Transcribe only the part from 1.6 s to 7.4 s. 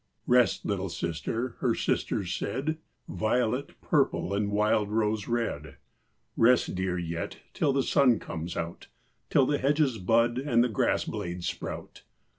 sisters said— Violet purple and wild rose red— "Rest, dear, yet,